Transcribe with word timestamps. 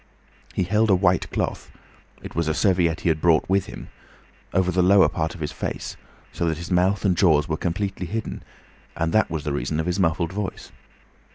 He 0.55 0.63
held 0.63 0.89
a 0.89 0.95
white 0.95 1.29
cloth—it 1.29 2.33
was 2.33 2.47
a 2.47 2.55
serviette 2.55 3.01
he 3.01 3.09
had 3.09 3.21
brought 3.21 3.47
with 3.47 3.67
him—over 3.67 4.71
the 4.71 4.81
lower 4.81 5.07
part 5.07 5.35
of 5.35 5.41
his 5.41 5.51
face, 5.51 5.95
so 6.33 6.47
that 6.47 6.57
his 6.57 6.71
mouth 6.71 7.05
and 7.05 7.15
jaws 7.15 7.47
were 7.47 7.55
completely 7.55 8.07
hidden, 8.07 8.41
and 8.97 9.13
that 9.13 9.29
was 9.29 9.43
the 9.43 9.53
reason 9.53 9.79
of 9.79 9.85
his 9.85 9.99
muffled 9.99 10.33
voice. 10.33 10.71